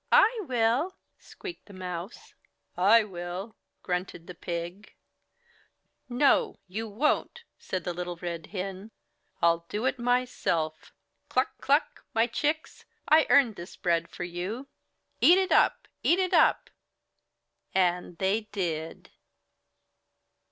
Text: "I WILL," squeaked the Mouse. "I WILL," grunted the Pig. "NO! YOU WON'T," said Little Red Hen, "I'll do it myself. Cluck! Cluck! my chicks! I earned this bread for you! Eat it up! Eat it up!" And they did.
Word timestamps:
"I 0.11 0.39
WILL," 0.47 0.95
squeaked 1.19 1.67
the 1.67 1.73
Mouse. 1.73 2.33
"I 2.75 3.03
WILL," 3.03 3.55
grunted 3.83 4.25
the 4.25 4.33
Pig. 4.33 4.95
"NO! 6.09 6.57
YOU 6.67 6.89
WON'T," 6.89 7.43
said 7.59 7.85
Little 7.85 8.15
Red 8.15 8.47
Hen, 8.47 8.89
"I'll 9.43 9.67
do 9.69 9.85
it 9.85 9.99
myself. 9.99 10.91
Cluck! 11.29 11.55
Cluck! 11.61 12.03
my 12.15 12.25
chicks! 12.25 12.83
I 13.07 13.27
earned 13.29 13.57
this 13.57 13.75
bread 13.75 14.09
for 14.09 14.23
you! 14.23 14.67
Eat 15.19 15.37
it 15.37 15.51
up! 15.51 15.87
Eat 16.01 16.17
it 16.17 16.33
up!" 16.33 16.71
And 17.75 18.17
they 18.17 18.47
did. 18.51 19.11